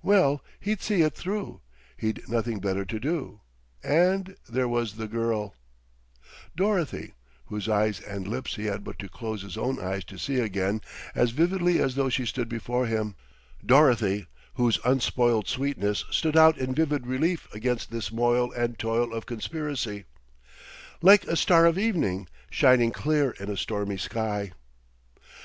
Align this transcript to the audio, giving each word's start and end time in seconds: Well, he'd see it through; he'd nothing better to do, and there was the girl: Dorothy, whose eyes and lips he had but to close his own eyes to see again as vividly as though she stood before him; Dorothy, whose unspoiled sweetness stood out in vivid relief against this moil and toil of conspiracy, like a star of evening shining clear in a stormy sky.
Well, 0.00 0.44
he'd 0.60 0.80
see 0.80 1.02
it 1.02 1.16
through; 1.16 1.60
he'd 1.96 2.28
nothing 2.28 2.60
better 2.60 2.84
to 2.84 3.00
do, 3.00 3.40
and 3.82 4.36
there 4.48 4.68
was 4.68 4.94
the 4.94 5.08
girl: 5.08 5.56
Dorothy, 6.54 7.14
whose 7.46 7.68
eyes 7.68 7.98
and 7.98 8.28
lips 8.28 8.54
he 8.54 8.66
had 8.66 8.84
but 8.84 9.00
to 9.00 9.08
close 9.08 9.42
his 9.42 9.58
own 9.58 9.80
eyes 9.80 10.04
to 10.04 10.18
see 10.18 10.38
again 10.38 10.82
as 11.16 11.32
vividly 11.32 11.80
as 11.80 11.96
though 11.96 12.08
she 12.08 12.24
stood 12.24 12.48
before 12.48 12.86
him; 12.86 13.16
Dorothy, 13.66 14.28
whose 14.54 14.78
unspoiled 14.84 15.48
sweetness 15.48 16.04
stood 16.12 16.36
out 16.36 16.56
in 16.58 16.76
vivid 16.76 17.04
relief 17.04 17.52
against 17.52 17.90
this 17.90 18.12
moil 18.12 18.52
and 18.52 18.78
toil 18.78 19.12
of 19.12 19.26
conspiracy, 19.26 20.04
like 21.00 21.26
a 21.26 21.34
star 21.34 21.66
of 21.66 21.76
evening 21.76 22.28
shining 22.50 22.92
clear 22.92 23.32
in 23.32 23.50
a 23.50 23.56
stormy 23.56 23.96
sky. 23.96 24.52